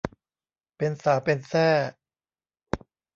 [0.77, 1.67] เป็นสาวเป็นแส้